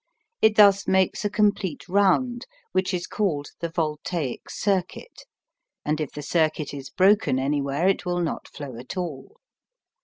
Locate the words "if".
6.01-6.11